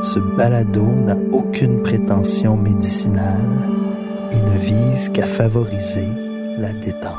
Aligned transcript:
Ce 0.00 0.20
balado 0.20 0.84
n'a 0.84 1.16
aucune 1.32 1.82
prétention 1.82 2.56
médicinale 2.56 3.68
et 4.30 4.40
ne 4.40 4.56
vise 4.56 5.08
qu'à 5.08 5.26
favoriser 5.26 6.08
la 6.56 6.72
détente. 6.72 7.18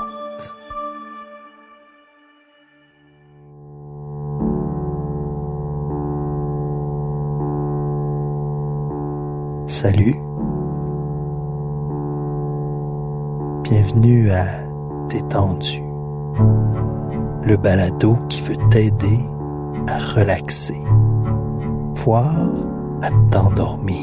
Salut. 9.67 10.15
Bienvenue 13.63 14.31
à 14.31 14.45
Détendu, 15.09 15.81
le 17.43 17.55
balado 17.55 18.17
qui 18.29 18.41
veut 18.41 18.57
t'aider 18.69 19.19
à 19.87 19.97
relaxer, 20.15 20.81
à 22.07 23.09
t'endormir. 23.29 23.97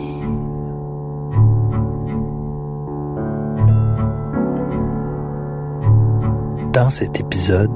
Dans 6.73 6.91
cet 6.91 7.21
épisode, 7.21 7.71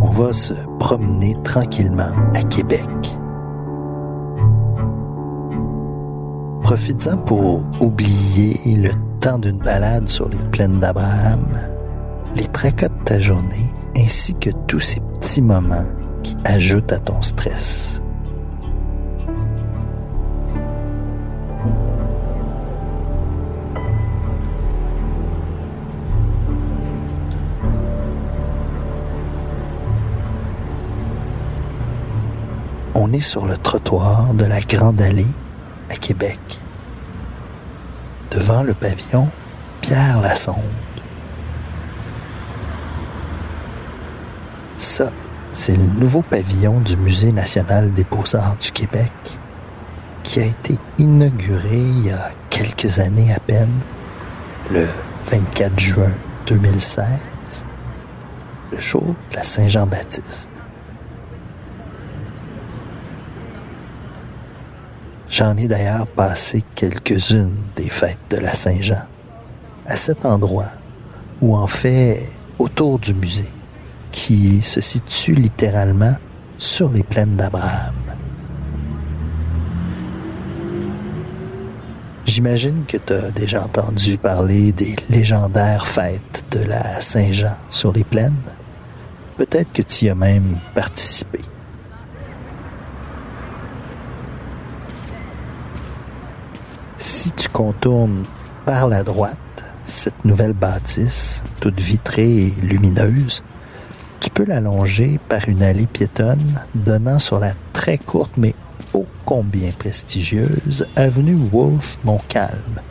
on 0.00 0.10
va 0.10 0.32
se 0.32 0.54
promener 0.78 1.36
tranquillement 1.44 2.08
à 2.34 2.42
Québec. 2.42 2.88
Profites-en 6.62 7.18
pour 7.18 7.62
oublier 7.80 8.76
le 8.76 8.90
temps 9.20 9.38
d'une 9.38 9.58
balade 9.58 10.08
sur 10.08 10.28
les 10.28 10.42
plaines 10.50 10.80
d'Abraham, 10.80 11.46
les 12.34 12.46
tracas 12.46 12.88
de 12.88 13.04
ta 13.04 13.20
journée, 13.20 13.68
ainsi 13.96 14.34
que 14.34 14.50
tous 14.66 14.80
ces 14.80 15.00
petits 15.00 15.42
moments 15.42 15.86
qui 16.22 16.36
ajoutent 16.44 16.92
à 16.92 16.98
ton 16.98 17.22
stress. 17.22 18.02
On 32.98 33.12
est 33.12 33.20
sur 33.20 33.44
le 33.44 33.58
trottoir 33.58 34.32
de 34.32 34.46
la 34.46 34.58
Grande 34.58 35.02
Allée 35.02 35.26
à 35.90 35.96
Québec, 35.96 36.40
devant 38.30 38.62
le 38.62 38.72
pavillon 38.72 39.28
Pierre 39.82 40.18
Lassonde. 40.22 40.56
Ça, 44.78 45.12
c'est 45.52 45.76
le 45.76 45.84
nouveau 45.84 46.22
pavillon 46.22 46.80
du 46.80 46.96
Musée 46.96 47.32
national 47.32 47.92
des 47.92 48.04
beaux-arts 48.04 48.56
du 48.56 48.72
Québec 48.72 49.12
qui 50.22 50.40
a 50.40 50.44
été 50.44 50.78
inauguré 50.96 51.78
il 51.78 52.06
y 52.06 52.10
a 52.10 52.30
quelques 52.48 52.98
années 52.98 53.30
à 53.30 53.40
peine, 53.40 53.78
le 54.70 54.86
24 55.26 55.78
juin 55.78 56.12
2016, 56.46 57.04
le 58.72 58.80
jour 58.80 59.14
de 59.30 59.36
la 59.36 59.44
Saint-Jean-Baptiste. 59.44 60.48
J'en 65.36 65.54
ai 65.58 65.68
d'ailleurs 65.68 66.06
passé 66.06 66.64
quelques-unes 66.74 67.58
des 67.76 67.90
fêtes 67.90 68.16
de 68.30 68.38
la 68.38 68.54
Saint-Jean, 68.54 69.02
à 69.84 69.94
cet 69.94 70.24
endroit, 70.24 70.70
ou 71.42 71.54
en 71.54 71.66
fait 71.66 72.26
autour 72.58 72.98
du 72.98 73.12
musée, 73.12 73.52
qui 74.10 74.62
se 74.62 74.80
situe 74.80 75.34
littéralement 75.34 76.16
sur 76.56 76.88
les 76.90 77.02
plaines 77.02 77.36
d'Abraham. 77.36 77.92
J'imagine 82.24 82.84
que 82.88 82.96
tu 82.96 83.12
as 83.12 83.30
déjà 83.30 83.62
entendu 83.62 84.16
parler 84.16 84.72
des 84.72 84.96
légendaires 85.10 85.86
fêtes 85.86 86.46
de 86.50 86.60
la 86.60 87.02
Saint-Jean 87.02 87.58
sur 87.68 87.92
les 87.92 88.04
plaines. 88.04 88.40
Peut-être 89.36 89.70
que 89.70 89.82
tu 89.82 90.06
y 90.06 90.08
as 90.08 90.14
même 90.14 90.56
participé. 90.74 91.40
Contournes 97.56 98.24
par 98.66 98.86
la 98.86 99.02
droite 99.02 99.38
cette 99.86 100.26
nouvelle 100.26 100.52
bâtisse, 100.52 101.42
toute 101.58 101.80
vitrée 101.80 102.48
et 102.48 102.52
lumineuse, 102.60 103.42
tu 104.20 104.28
peux 104.28 104.44
l'allonger 104.44 105.18
par 105.30 105.48
une 105.48 105.62
allée 105.62 105.86
piétonne 105.86 106.60
donnant 106.74 107.18
sur 107.18 107.40
la 107.40 107.52
très 107.72 107.96
courte 107.96 108.32
mais 108.36 108.54
ô 108.92 109.06
combien 109.24 109.70
prestigieuse 109.70 110.86
avenue 110.96 111.38
Wolfe 111.50 111.96
Montcalm. 112.04 112.82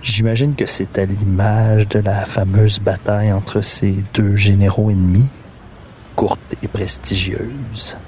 J'imagine 0.00 0.54
que 0.54 0.64
c'est 0.64 0.96
à 0.96 1.04
l'image 1.04 1.86
de 1.88 1.98
la 1.98 2.24
fameuse 2.24 2.80
bataille 2.80 3.30
entre 3.30 3.60
ces 3.60 4.02
deux 4.14 4.36
généraux 4.36 4.90
ennemis, 4.90 5.28
courte 6.16 6.40
et 6.62 6.68
prestigieuse. 6.68 7.98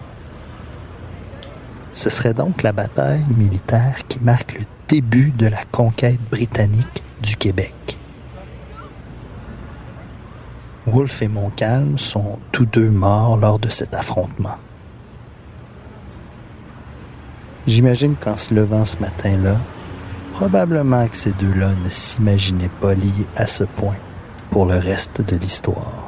Ce 1.97 2.11
serait 2.11 2.35
donc 2.35 2.63
la 2.63 2.73
bataille 2.73 3.25
militaire 3.35 4.07
qui 4.07 4.21
marque 4.21 4.53
le 4.53 4.65
début 4.87 5.31
de 5.31 5.49
la 5.49 5.65
conquête 5.73 6.21
britannique 6.31 7.03
du 7.23 7.37
Québec. 7.37 7.97
Wolfe 10.85 11.23
et 11.23 11.29
Montcalm 11.29 11.97
sont 11.97 12.39
tous 12.53 12.67
deux 12.67 12.91
morts 12.91 13.39
lors 13.39 13.59
de 13.59 13.69
cet 13.69 13.95
affrontement. 13.95 14.59
J'imagine 17.67 18.15
qu'en 18.15 18.37
se 18.37 18.53
levant 18.53 18.85
ce 18.85 18.99
matin-là, 18.99 19.57
probablement 20.35 21.09
que 21.09 21.17
ces 21.17 21.33
deux-là 21.33 21.71
ne 21.83 21.89
s'imaginaient 21.89 22.71
pas 22.83 22.93
liés 22.93 23.27
à 23.37 23.47
ce 23.47 23.65
point 23.65 23.97
pour 24.51 24.67
le 24.67 24.77
reste 24.77 25.23
de 25.23 25.37
l'histoire. 25.37 26.06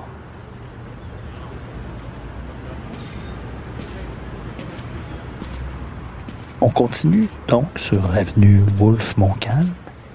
On 6.61 6.71
continue 6.71 7.29
donc 7.47 7.79
sur 7.79 8.11
l'avenue 8.11 8.65
Wolfe-Montcalm 8.79 9.69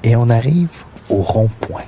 et 0.03 0.17
on 0.17 0.29
arrive 0.29 0.83
au 1.09 1.21
rond-point. 1.21 1.85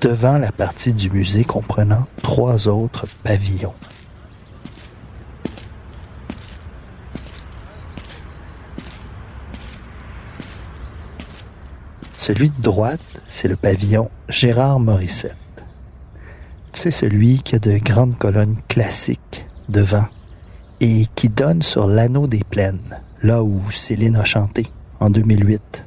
Devant 0.00 0.38
la 0.38 0.50
partie 0.50 0.94
du 0.94 1.10
musée 1.10 1.44
comprenant 1.44 2.06
trois 2.22 2.66
autres 2.66 3.06
pavillons. 3.22 3.74
Celui 12.16 12.48
de 12.50 12.62
droite, 12.62 13.22
c'est 13.26 13.48
le 13.48 13.56
pavillon 13.56 14.10
Gérard 14.30 14.80
Morissette. 14.80 15.36
C'est 16.72 16.90
celui 16.90 17.42
qui 17.42 17.56
a 17.56 17.58
de 17.58 17.76
grandes 17.76 18.16
colonnes 18.16 18.56
classiques 18.66 19.44
devant 19.68 20.06
et 20.82 21.06
qui 21.14 21.28
donne 21.28 21.62
sur 21.62 21.86
l'anneau 21.86 22.26
des 22.26 22.42
plaines, 22.42 23.00
là 23.22 23.44
où 23.44 23.70
Céline 23.70 24.16
a 24.16 24.24
chanté 24.24 24.66
en 24.98 25.10
2008. 25.10 25.86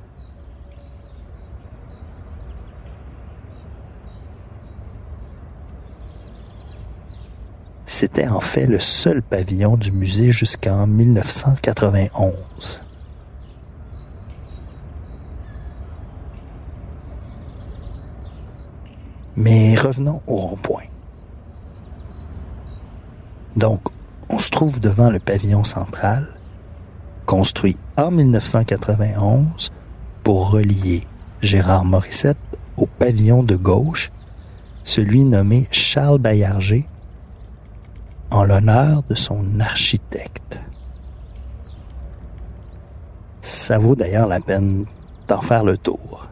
C'était 7.85 8.29
en 8.29 8.39
fait 8.39 8.67
le 8.67 8.79
seul 8.79 9.21
pavillon 9.21 9.75
du 9.75 9.91
musée 9.91 10.31
jusqu'en 10.31 10.87
1991. 10.87 12.81
Mais 19.35 19.75
revenons 19.75 20.21
au 20.25 20.37
rond-point. 20.37 20.85
Donc, 23.57 23.81
on 24.29 24.39
se 24.39 24.49
trouve 24.49 24.79
devant 24.79 25.09
le 25.09 25.19
pavillon 25.19 25.63
central, 25.63 26.27
construit 27.25 27.77
en 27.97 28.11
1991 28.11 29.71
pour 30.23 30.51
relier 30.51 31.03
Gérard 31.41 31.85
Morissette 31.85 32.37
au 32.77 32.87
pavillon 32.87 33.43
de 33.43 33.55
gauche, 33.55 34.11
celui 34.83 35.25
nommé 35.25 35.65
Charles 35.71 36.19
Baillarger, 36.19 36.87
en 38.31 38.43
l'honneur 38.43 39.03
de 39.09 39.15
son 39.15 39.59
architecte. 39.59 40.59
Ça 43.41 43.77
vaut 43.77 43.95
d'ailleurs 43.95 44.27
la 44.27 44.39
peine 44.39 44.85
d'en 45.27 45.41
faire 45.41 45.63
le 45.63 45.77
tour. 45.77 46.27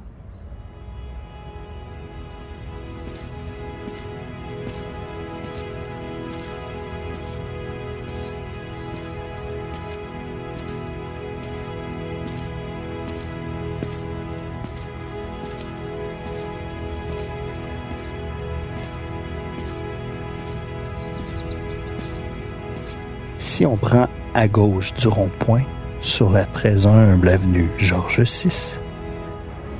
Si 23.44 23.66
on 23.66 23.76
prend 23.76 24.08
à 24.36 24.48
gauche 24.48 24.94
du 24.94 25.10
rond-point, 25.10 25.64
sur 26.00 26.30
la 26.30 26.46
très 26.46 26.86
humble 26.86 27.28
avenue 27.28 27.70
Georges 27.78 28.22
VI, 28.22 28.80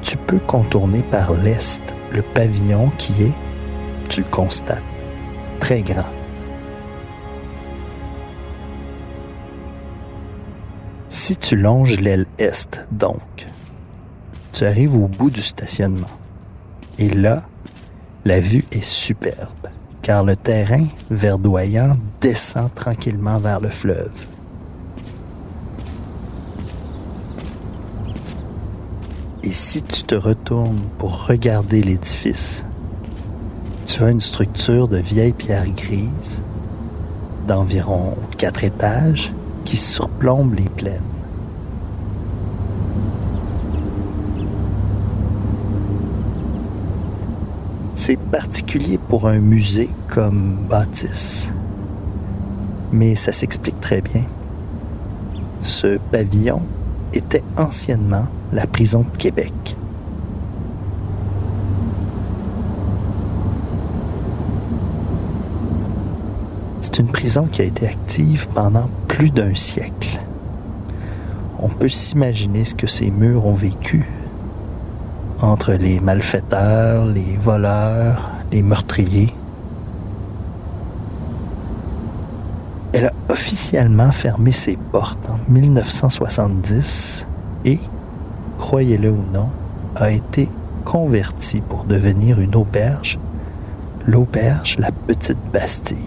tu 0.02 0.18
peux 0.18 0.40
contourner 0.40 1.02
par 1.02 1.34
l'est 1.34 1.82
le 2.12 2.24
pavillon 2.24 2.92
qui 2.98 3.24
est, 3.24 3.34
tu 4.10 4.20
le 4.20 4.28
constates, 4.28 4.84
très 5.62 5.82
grand. 5.82 6.12
Si 11.08 11.38
tu 11.38 11.56
longes 11.56 12.02
l'aile 12.02 12.26
est, 12.40 12.86
donc, 12.92 13.48
tu 14.52 14.66
arrives 14.66 14.98
au 14.98 15.08
bout 15.08 15.30
du 15.30 15.42
stationnement. 15.42 16.12
Et 17.00 17.08
là, 17.08 17.44
la 18.26 18.42
vue 18.42 18.66
est 18.74 18.84
superbe 18.84 19.70
car 20.04 20.24
le 20.24 20.36
terrain 20.36 20.86
verdoyant 21.10 21.98
descend 22.22 22.72
tranquillement 22.76 23.40
vers 23.40 23.62
le 23.62 23.70
fleuve. 23.70 24.26
Et 29.44 29.52
si 29.52 29.82
tu 29.82 30.04
te 30.04 30.16
retournes 30.16 30.82
pour 31.00 31.28
regarder 31.28 31.82
l'édifice, 31.82 32.66
tu 33.86 34.04
as 34.04 34.10
une 34.10 34.22
structure 34.22 34.88
de 34.88 34.98
vieille 34.98 35.34
pierre 35.34 35.70
grise 35.72 36.44
d'environ 37.48 38.16
quatre 38.38 38.64
étages 38.64 39.34
qui 39.66 39.78
surplombe 39.78 40.54
les 40.54 40.70
plaines. 40.70 41.13
C'est 48.06 48.20
particulier 48.20 48.98
pour 48.98 49.30
un 49.30 49.40
musée 49.40 49.90
comme 50.10 50.58
bâtisse, 50.70 51.54
mais 52.92 53.16
ça 53.16 53.32
s'explique 53.32 53.80
très 53.80 54.02
bien. 54.02 54.26
Ce 55.62 55.98
pavillon 56.12 56.64
était 57.14 57.44
anciennement 57.56 58.28
la 58.52 58.68
prison 58.68 59.06
de 59.10 59.18
Québec. 59.18 59.78
C'est 66.82 67.00
une 67.00 67.08
prison 67.08 67.48
qui 67.50 67.62
a 67.62 67.66
été 67.66 67.88
active 67.88 68.50
pendant 68.54 68.90
plus 69.08 69.32
d'un 69.32 69.56
siècle. 69.56 70.20
On 71.58 71.70
peut 71.70 71.88
s'imaginer 71.88 72.66
ce 72.66 72.76
que 72.76 72.86
ces 72.86 73.12
murs 73.12 73.46
ont 73.46 73.54
vécu 73.54 74.06
entre 75.44 75.74
les 75.74 76.00
malfaiteurs, 76.00 77.06
les 77.06 77.38
voleurs, 77.38 78.32
les 78.52 78.64
meurtriers. 78.64 79.36
Elle 82.94 83.08
a 83.08 83.12
officiellement 83.30 84.12
fermé 84.12 84.54
ses 84.54 84.78
portes 84.78 85.30
en 85.30 85.52
1970 85.52 87.28
et, 87.66 87.80
croyez-le 88.58 89.12
ou 89.12 89.24
non, 89.34 89.50
a 89.98 90.12
été 90.12 90.50
convertie 90.86 91.60
pour 91.60 91.84
devenir 91.84 92.40
une 92.40 92.56
auberge, 92.56 93.20
l'auberge 94.08 94.78
La 94.80 94.92
Petite 94.92 95.44
Bastille. 95.52 95.98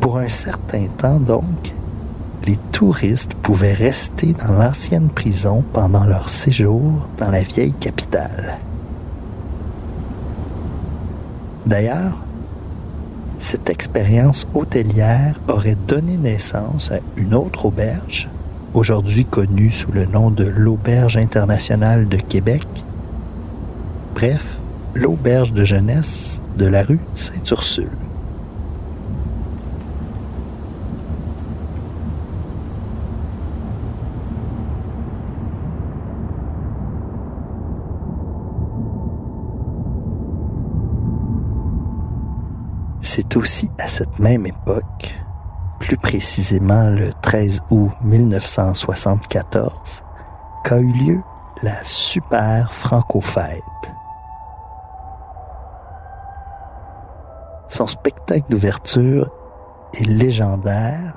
Pour 0.00 0.18
un 0.18 0.28
certain 0.28 0.86
temps 0.96 1.18
donc, 1.18 1.74
les 2.46 2.56
touristes 2.72 3.34
pouvaient 3.34 3.74
rester 3.74 4.32
dans 4.32 4.52
l'ancienne 4.52 5.08
prison 5.08 5.64
pendant 5.72 6.04
leur 6.04 6.30
séjour 6.30 7.08
dans 7.18 7.30
la 7.30 7.42
vieille 7.42 7.74
capitale. 7.74 8.58
D'ailleurs, 11.66 12.18
cette 13.38 13.70
expérience 13.70 14.46
hôtelière 14.54 15.40
aurait 15.48 15.76
donné 15.88 16.16
naissance 16.16 16.90
à 16.90 16.98
une 17.16 17.34
autre 17.34 17.66
auberge, 17.66 18.28
aujourd'hui 18.74 19.24
connue 19.24 19.70
sous 19.70 19.92
le 19.92 20.06
nom 20.06 20.30
de 20.30 20.44
l'Auberge 20.44 21.16
internationale 21.16 22.08
de 22.08 22.16
Québec. 22.16 22.66
Bref, 24.14 24.60
l'auberge 24.94 25.52
de 25.52 25.64
jeunesse 25.64 26.42
de 26.58 26.66
la 26.66 26.82
rue 26.82 27.00
Sainte-Ursule. 27.14 27.90
C'est 43.20 43.36
aussi 43.36 43.70
à 43.78 43.86
cette 43.86 44.18
même 44.18 44.46
époque, 44.46 45.14
plus 45.78 45.98
précisément 45.98 46.88
le 46.88 47.12
13 47.20 47.60
août 47.68 47.90
1974, 48.00 50.02
qu'a 50.64 50.78
eu 50.78 50.90
lieu 50.90 51.22
la 51.62 51.84
Super 51.84 52.72
Franco-Fête. 52.72 53.62
Son 57.68 57.86
spectacle 57.86 58.46
d'ouverture 58.48 59.28
est 59.92 60.06
légendaire. 60.06 61.14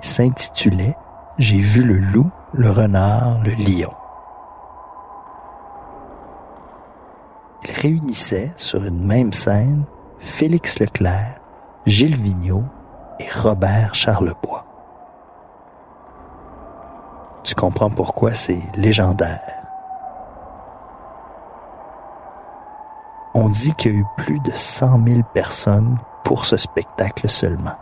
Il 0.00 0.04
s'intitulait 0.04 0.96
J'ai 1.38 1.62
vu 1.62 1.82
le 1.82 1.96
loup, 1.96 2.30
le 2.52 2.68
renard, 2.68 3.40
le 3.42 3.52
lion. 3.52 3.94
Il 7.64 7.70
réunissait 7.70 8.52
sur 8.58 8.84
une 8.84 9.02
même 9.02 9.32
scène 9.32 9.86
Félix 10.18 10.78
Leclerc, 10.80 11.40
Gilles 11.84 12.16
Vigneault 12.16 12.64
et 13.20 13.26
Robert 13.38 13.94
Charlebois. 13.94 14.64
Tu 17.44 17.54
comprends 17.54 17.90
pourquoi 17.90 18.32
c'est 18.32 18.60
légendaire. 18.76 19.62
On 23.34 23.48
dit 23.48 23.74
qu'il 23.74 23.92
y 23.92 23.96
a 23.96 23.98
eu 23.98 24.06
plus 24.16 24.40
de 24.40 24.50
100 24.52 25.06
000 25.06 25.20
personnes 25.34 25.98
pour 26.24 26.46
ce 26.46 26.56
spectacle 26.56 27.28
seulement. 27.28 27.76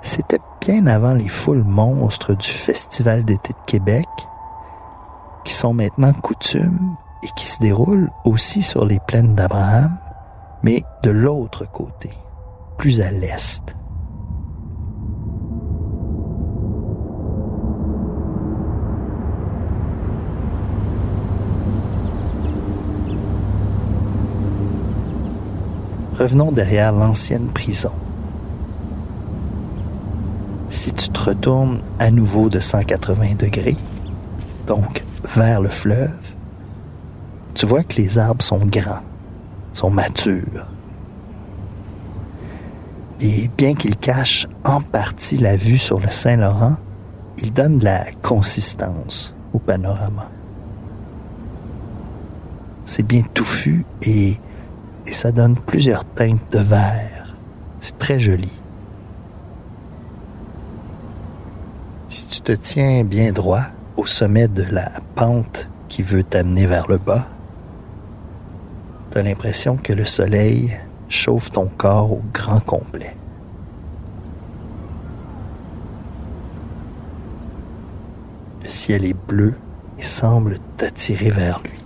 C'était 0.00 0.40
bien 0.60 0.86
avant 0.86 1.14
les 1.14 1.28
foules 1.28 1.62
monstres 1.62 2.34
du 2.34 2.50
Festival 2.50 3.24
d'été 3.24 3.52
de 3.52 3.66
Québec, 3.66 4.08
qui 5.44 5.52
sont 5.52 5.74
maintenant 5.74 6.12
coutumes 6.12 6.96
et 7.24 7.28
qui 7.36 7.46
se 7.46 7.58
déroule 7.58 8.10
aussi 8.24 8.62
sur 8.62 8.84
les 8.84 9.00
plaines 9.00 9.34
d'Abraham, 9.34 9.96
mais 10.62 10.82
de 11.02 11.10
l'autre 11.10 11.70
côté, 11.70 12.10
plus 12.76 13.00
à 13.00 13.10
l'est. 13.10 13.74
Revenons 26.18 26.52
derrière 26.52 26.92
l'ancienne 26.92 27.48
prison. 27.48 27.92
Si 30.68 30.92
tu 30.92 31.08
te 31.08 31.20
retournes 31.20 31.82
à 31.98 32.10
nouveau 32.10 32.48
de 32.48 32.60
180 32.60 33.34
degrés, 33.38 33.76
donc 34.66 35.04
vers 35.34 35.60
le 35.60 35.68
fleuve, 35.68 36.33
tu 37.54 37.66
vois 37.66 37.84
que 37.84 37.96
les 37.96 38.18
arbres 38.18 38.42
sont 38.42 38.66
grands, 38.66 39.02
sont 39.72 39.90
matures. 39.90 40.66
Et 43.20 43.48
bien 43.56 43.74
qu'ils 43.74 43.96
cachent 43.96 44.48
en 44.64 44.80
partie 44.80 45.38
la 45.38 45.56
vue 45.56 45.78
sur 45.78 46.00
le 46.00 46.08
Saint-Laurent, 46.08 46.76
ils 47.38 47.52
donnent 47.52 47.78
de 47.78 47.84
la 47.84 48.04
consistance 48.22 49.34
au 49.52 49.58
panorama. 49.58 50.28
C'est 52.84 53.04
bien 53.04 53.22
touffu 53.32 53.86
et, 54.02 54.34
et 55.06 55.12
ça 55.12 55.32
donne 55.32 55.56
plusieurs 55.56 56.04
teintes 56.04 56.50
de 56.50 56.58
vert. 56.58 57.36
C'est 57.78 57.98
très 57.98 58.18
joli. 58.18 58.52
Si 62.08 62.26
tu 62.28 62.40
te 62.40 62.52
tiens 62.52 63.04
bien 63.04 63.32
droit 63.32 63.62
au 63.96 64.06
sommet 64.06 64.48
de 64.48 64.64
la 64.70 64.90
pente 65.14 65.68
qui 65.88 66.02
veut 66.02 66.24
t'amener 66.24 66.66
vers 66.66 66.88
le 66.88 66.98
bas, 66.98 67.26
tu 69.14 69.20
as 69.20 69.22
l'impression 69.22 69.76
que 69.76 69.92
le 69.92 70.04
soleil 70.04 70.76
chauffe 71.08 71.52
ton 71.52 71.66
corps 71.66 72.10
au 72.10 72.22
grand 72.32 72.58
complet. 72.58 73.16
Le 78.64 78.68
ciel 78.68 79.04
est 79.04 79.14
bleu 79.14 79.54
et 79.98 80.02
semble 80.02 80.56
t'attirer 80.76 81.30
vers 81.30 81.60
lui. 81.62 81.78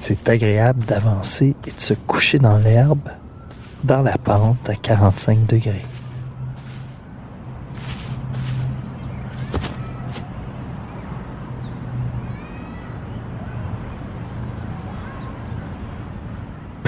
C'est 0.00 0.28
agréable 0.28 0.84
d'avancer 0.84 1.56
et 1.66 1.70
de 1.70 1.80
se 1.80 1.94
coucher 1.94 2.38
dans 2.38 2.58
l'herbe, 2.58 3.08
dans 3.84 4.02
la 4.02 4.18
pente 4.18 4.68
à 4.68 4.74
45 4.74 5.46
degrés. 5.46 5.86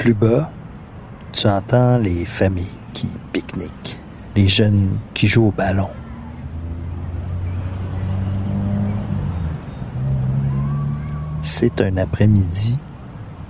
Plus 0.06 0.14
bas, 0.14 0.52
tu 1.32 1.48
entends 1.48 1.98
les 1.98 2.24
familles 2.24 2.80
qui 2.94 3.08
pique-niquent, 3.32 3.98
les 4.36 4.46
jeunes 4.46 5.00
qui 5.14 5.26
jouent 5.26 5.48
au 5.48 5.50
ballon. 5.50 5.88
C'est 11.42 11.80
un 11.80 11.96
après-midi 11.96 12.78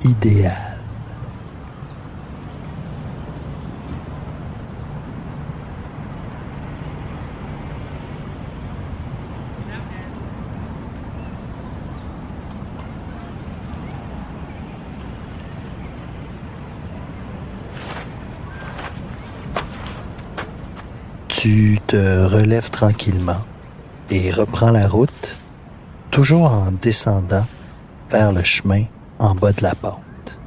idéal. 0.03 0.76
Tu 21.47 21.79
te 21.87 22.25
relèves 22.25 22.71
tranquillement 22.71 23.39
et 24.11 24.33
reprends 24.33 24.73
la 24.73 24.89
route, 24.89 25.37
toujours 26.11 26.51
en 26.51 26.73
descendant 26.73 27.47
vers 28.11 28.33
le 28.33 28.43
chemin 28.43 28.87
en 29.21 29.37
bas 29.37 29.53
de 29.53 29.63
la 29.63 29.77
pente. 29.77 30.41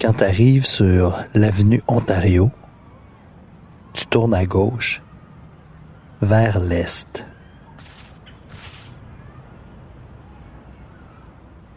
Quand 0.00 0.14
tu 0.14 0.24
arrives 0.24 0.66
sur 0.66 1.16
l'avenue 1.32 1.80
Ontario, 1.86 2.50
tu 4.12 4.18
tournes 4.18 4.34
à 4.34 4.44
gauche 4.44 5.00
vers 6.20 6.60
l'est. 6.60 7.26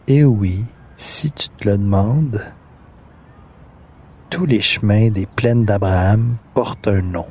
Et 0.06 0.22
oui, 0.22 0.62
si 0.96 1.30
tu 1.30 1.48
te 1.48 1.66
le 1.66 1.78
demandes, 1.78 2.44
tous 4.28 4.44
les 4.44 4.60
chemins 4.60 5.08
des 5.08 5.24
plaines 5.24 5.64
d'Abraham 5.64 6.36
portent 6.52 6.88
un 6.88 7.00
nom, 7.00 7.26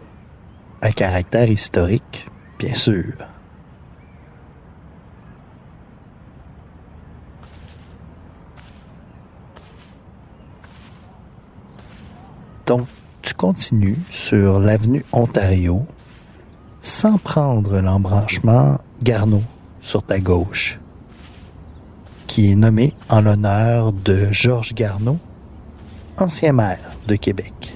à 0.81 0.91
caractère 0.91 1.51
historique, 1.51 2.27
bien 2.57 2.73
sûr. 2.73 3.13
Donc, 12.65 12.87
tu 13.45 13.51
continues 13.51 13.97
sur 14.09 14.59
l'avenue 14.59 15.05
Ontario 15.11 15.85
sans 16.81 17.17
prendre 17.17 17.79
l'embranchement 17.79 18.79
Garneau 19.03 19.41
sur 19.81 20.01
ta 20.01 20.19
gauche, 20.19 20.79
qui 22.25 22.51
est 22.51 22.55
nommé 22.55 22.93
en 23.07 23.21
l'honneur 23.21 23.91
de 23.91 24.29
Georges 24.31 24.73
Garneau, 24.73 25.17
ancien 26.17 26.53
maire 26.53 26.91
de 27.07 27.15
Québec. 27.17 27.75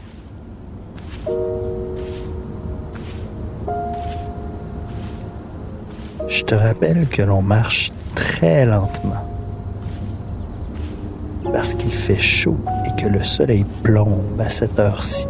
Je 6.27 6.43
te 6.43 6.55
rappelle 6.55 7.07
que 7.09 7.21
l'on 7.21 7.43
marche 7.43 7.91
très 8.15 8.65
lentement 8.65 9.27
parce 11.53 11.75
qu'il 11.75 11.93
fait 11.93 12.19
chaud 12.19 12.57
et 12.85 13.01
que 13.01 13.07
le 13.07 13.23
soleil 13.23 13.65
plombe 13.83 14.39
à 14.39 14.49
cette 14.49 14.79
heure-ci. 14.79 15.27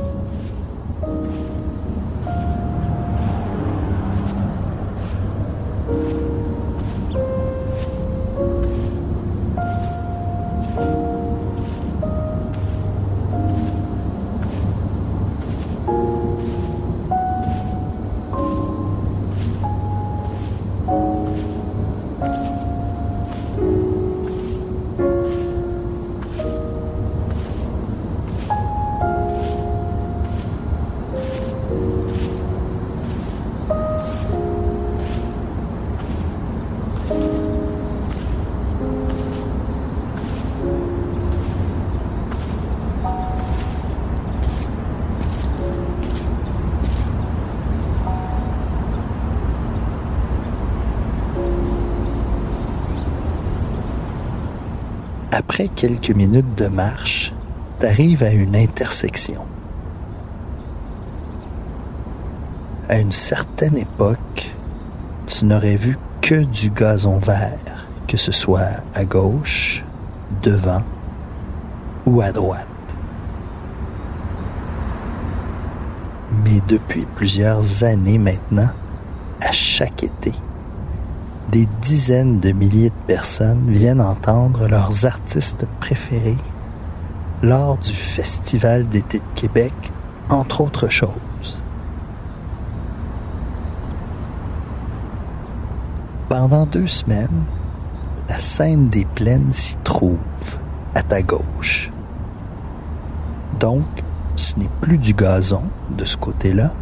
Après 55.59 55.75
quelques 55.75 56.15
minutes 56.15 56.55
de 56.55 56.67
marche, 56.67 57.33
tu 57.81 57.85
arrives 57.85 58.23
à 58.23 58.31
une 58.31 58.55
intersection. 58.55 59.45
À 62.87 62.97
une 62.97 63.11
certaine 63.11 63.77
époque, 63.77 64.55
tu 65.27 65.43
n'aurais 65.43 65.75
vu 65.75 65.97
que 66.21 66.45
du 66.45 66.69
gazon 66.69 67.17
vert, 67.17 67.89
que 68.07 68.15
ce 68.15 68.31
soit 68.31 68.69
à 68.95 69.03
gauche, 69.03 69.83
devant 70.41 70.83
ou 72.05 72.21
à 72.21 72.31
droite. 72.31 72.65
Mais 76.45 76.61
depuis 76.69 77.05
plusieurs 77.17 77.83
années 77.83 78.17
maintenant, 78.17 78.69
à 79.41 79.51
chaque 79.51 80.03
été, 80.03 80.31
des 81.51 81.67
dizaines 81.81 82.39
de 82.39 82.51
milliers 82.51 82.89
de 82.89 83.05
personnes 83.07 83.69
viennent 83.69 84.01
entendre 84.01 84.67
leurs 84.67 85.05
artistes 85.05 85.65
préférés 85.79 86.37
lors 87.41 87.77
du 87.77 87.93
Festival 87.93 88.87
d'été 88.87 89.19
de 89.19 89.23
Québec, 89.33 89.73
entre 90.29 90.61
autres 90.61 90.89
choses. 90.89 91.63
Pendant 96.27 96.65
deux 96.65 96.87
semaines, 96.87 97.45
la 98.27 98.39
scène 98.39 98.89
des 98.89 99.05
plaines 99.05 99.51
s'y 99.51 99.77
trouve, 99.77 100.19
à 100.93 101.01
ta 101.01 101.21
gauche. 101.21 101.91
Donc, 103.59 103.85
ce 104.35 104.59
n'est 104.59 104.69
plus 104.81 104.97
du 104.97 105.13
gazon 105.13 105.63
de 105.97 106.05
ce 106.05 106.17
côté-là, 106.17 106.73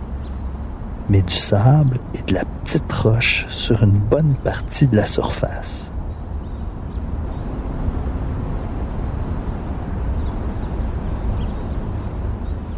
mais 1.09 1.21
du 1.21 1.33
sable 1.33 1.99
et 2.13 2.21
de 2.23 2.33
la 2.33 2.43
petite 2.45 2.91
roche 2.91 3.45
sur 3.49 3.83
une 3.83 3.97
bonne 3.97 4.35
partie 4.43 4.87
de 4.87 4.95
la 4.95 5.05
surface. 5.05 5.91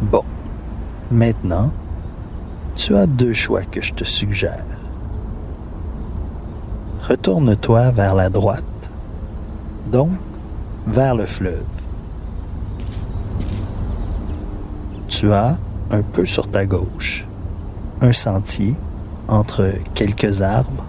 Bon, 0.00 0.24
maintenant, 1.10 1.72
tu 2.76 2.96
as 2.96 3.06
deux 3.06 3.34
choix 3.34 3.62
que 3.62 3.80
je 3.80 3.92
te 3.92 4.04
suggère. 4.04 4.64
Retourne-toi 7.08 7.90
vers 7.90 8.14
la 8.14 8.30
droite, 8.30 8.64
donc 9.90 10.10
vers 10.86 11.14
le 11.14 11.24
fleuve. 11.24 11.64
Tu 15.08 15.32
as 15.32 15.58
un 15.90 16.02
peu 16.02 16.24
sur 16.24 16.48
ta 16.48 16.64
gauche 16.64 17.26
un 18.00 18.12
sentier 18.12 18.74
entre 19.28 19.70
quelques 19.94 20.42
arbres 20.42 20.86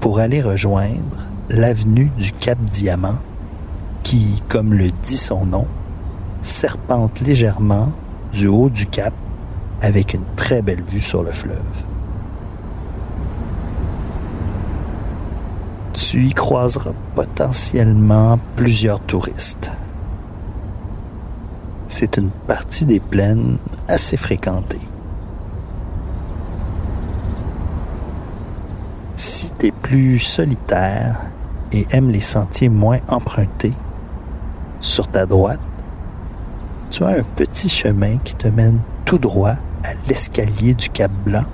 pour 0.00 0.18
aller 0.18 0.42
rejoindre 0.42 1.18
l'avenue 1.50 2.10
du 2.18 2.32
Cap 2.32 2.58
Diamant 2.58 3.18
qui, 4.02 4.42
comme 4.48 4.74
le 4.74 4.90
dit 5.02 5.16
son 5.16 5.46
nom, 5.46 5.66
serpente 6.42 7.20
légèrement 7.20 7.92
du 8.32 8.46
haut 8.46 8.68
du 8.68 8.86
cap 8.86 9.14
avec 9.80 10.14
une 10.14 10.24
très 10.36 10.62
belle 10.62 10.82
vue 10.82 11.00
sur 11.00 11.22
le 11.22 11.32
fleuve. 11.32 11.84
Tu 15.94 16.26
y 16.26 16.32
croiseras 16.32 16.92
potentiellement 17.14 18.38
plusieurs 18.56 19.00
touristes. 19.00 19.72
C'est 21.88 22.16
une 22.16 22.30
partie 22.30 22.84
des 22.84 23.00
plaines 23.00 23.58
assez 23.88 24.16
fréquentée. 24.16 24.80
Si 29.16 29.50
tu 29.58 29.66
es 29.66 29.70
plus 29.70 30.18
solitaire 30.18 31.20
et 31.70 31.86
aimes 31.92 32.10
les 32.10 32.20
sentiers 32.20 32.68
moins 32.68 32.98
empruntés, 33.08 33.72
sur 34.80 35.06
ta 35.06 35.24
droite, 35.24 35.60
tu 36.90 37.04
as 37.04 37.08
un 37.18 37.22
petit 37.22 37.68
chemin 37.68 38.18
qui 38.18 38.34
te 38.34 38.48
mène 38.48 38.80
tout 39.04 39.18
droit 39.18 39.54
à 39.84 39.94
l'escalier 40.08 40.74
du 40.74 40.88
Cap 40.88 41.12
Blanc, 41.24 41.44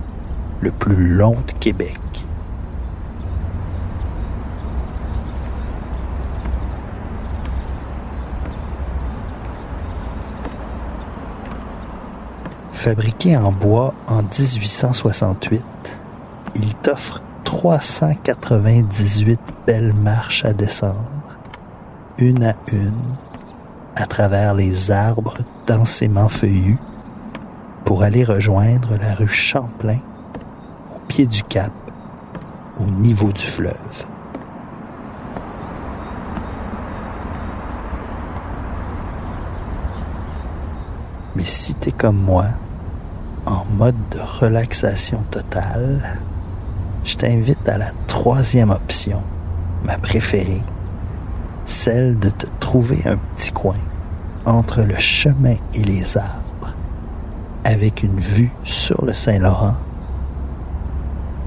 le 0.63 0.71
plus 0.71 1.15
long 1.15 1.37
de 1.47 1.53
Québec. 1.61 1.99
Fabriqué 12.73 13.37
en 13.37 13.53
bois 13.53 13.93
en 14.09 14.23
1868, 14.23 15.63
il 16.55 16.75
t'offre 16.77 17.21
398 17.45 19.41
belles 19.67 19.93
marches 19.93 20.45
à 20.45 20.53
descendre, 20.53 21.39
une 22.19 22.45
à 22.45 22.55
une, 22.73 22.95
à 23.97 24.07
travers 24.07 24.55
les 24.55 24.91
arbres 24.91 25.39
densément 25.67 26.29
feuillus, 26.29 26.79
pour 27.85 28.03
aller 28.03 28.25
rejoindre 28.25 28.97
la 29.01 29.15
rue 29.15 29.29
Champlain, 29.29 29.99
au 30.95 30.99
pied 31.09 31.27
du 31.27 31.43
cap, 31.43 31.73
au 32.79 32.85
niveau 32.85 33.33
du 33.33 33.47
fleuve. 33.47 34.05
Mais 41.37 41.45
si 41.45 41.75
t'es 41.75 41.93
comme 41.93 42.19
moi, 42.19 42.47
en 43.47 43.65
mode 43.77 43.97
de 44.11 44.19
relaxation 44.41 45.25
totale, 45.31 46.19
je 47.11 47.17
t'invite 47.17 47.69
à 47.69 47.77
la 47.77 47.91
troisième 48.07 48.71
option, 48.71 49.21
ma 49.85 49.99
préférée, 49.99 50.63
celle 51.65 52.17
de 52.21 52.31
te 52.31 52.47
trouver 52.61 53.03
un 53.05 53.17
petit 53.17 53.51
coin 53.51 53.79
entre 54.47 54.83
le 54.83 54.97
chemin 54.97 55.57
et 55.75 55.83
les 55.83 56.17
arbres, 56.17 56.73
avec 57.65 58.05
une 58.05 58.21
vue 58.21 58.53
sur 58.63 59.05
le 59.05 59.13
Saint-Laurent, 59.13 59.75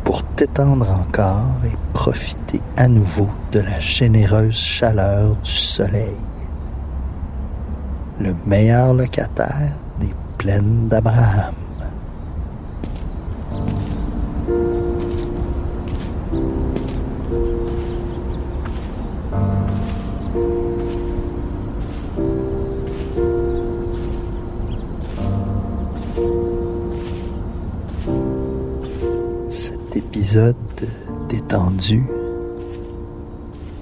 pour 0.03 0.23
t'étendre 0.35 0.91
encore 0.91 1.55
et 1.65 1.77
profiter 1.93 2.59
à 2.75 2.89
nouveau 2.89 3.29
de 3.53 3.61
la 3.61 3.79
généreuse 3.79 4.57
chaleur 4.57 5.38
du 5.38 5.51
soleil. 5.51 6.17
Le 8.19 8.35
meilleur 8.45 8.93
locataire 8.93 9.71
des 10.01 10.13
plaines 10.38 10.89
d'Abraham. 10.89 11.62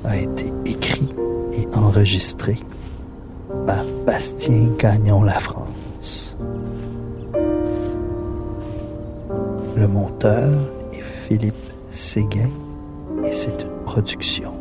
A 0.04 0.18
été 0.18 0.52
écrit 0.66 1.10
et 1.54 1.68
enregistré 1.78 2.58
par 3.68 3.84
Bastien 4.08 4.70
Gagnon 4.80 5.22
La 5.22 5.38
France. 5.38 6.36
Le 9.78 9.88
monteur 9.88 10.52
est 10.94 11.02
Philippe 11.02 11.54
Séguin 11.92 12.50
et 13.24 13.34
c'est 13.34 13.62
une 13.62 13.84
production 13.86 14.54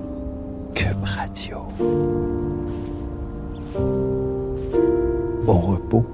Cube 0.74 1.02
Radio. 1.02 1.62
Bon 5.46 5.60
repos 5.60 6.04